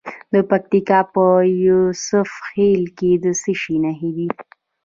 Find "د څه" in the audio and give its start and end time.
3.23-3.51